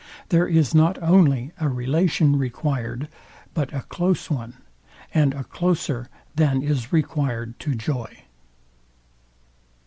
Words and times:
There 0.29 0.47
is 0.47 0.73
not 0.73 0.97
only 1.03 1.51
a 1.59 1.69
relation 1.69 2.35
required, 2.35 3.07
but 3.53 3.71
a 3.71 3.81
close 3.81 4.31
one, 4.31 4.55
and 5.13 5.31
a 5.35 5.43
closer 5.43 6.09
than 6.35 6.63
is 6.63 6.91
required 6.91 7.59
to 7.59 7.75
joy. 7.75 8.23